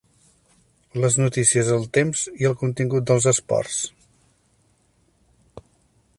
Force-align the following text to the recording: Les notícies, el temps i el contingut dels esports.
Les 1.03 1.17
notícies, 1.23 1.69
el 1.75 1.85
temps 1.97 2.23
i 2.45 2.49
el 2.51 2.57
contingut 2.63 3.07
dels 3.13 3.31
esports. 3.35 3.79